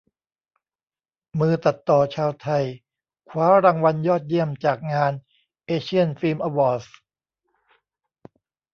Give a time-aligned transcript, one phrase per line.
[1.39, 2.63] มือตัดต่อชาวไทย
[3.29, 5.13] คว้ารางวัลยอดเยี่ยมจากงาน
[5.65, 6.95] "เอเชียน ฟิล์ม อวอร์ดส์"